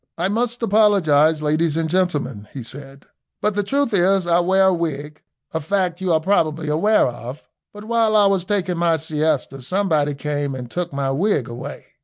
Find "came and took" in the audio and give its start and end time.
10.15-10.91